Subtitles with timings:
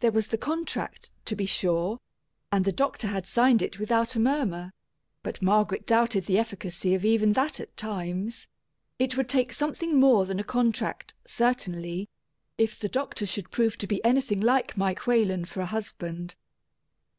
[0.00, 1.98] There was the contract, to be sure,
[2.52, 4.74] and the doctor had signed it without a murmur;
[5.22, 8.46] but Margaret doubted the efficacy of even that at times
[8.98, 12.10] it would take something more than a contract, certainly,
[12.58, 16.34] if the doctor should prove to be anything like Mike Whalen for a husband.